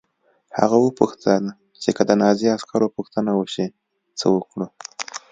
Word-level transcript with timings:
هغه 0.59 0.77
وپوښتل 0.85 1.43
چې 1.81 1.89
که 1.95 2.01
د 2.05 2.11
نازي 2.21 2.47
عسکر 2.55 2.81
پوښتنه 2.95 3.31
وشي 3.35 3.67
څه 4.19 4.25
وکړو 4.35 4.67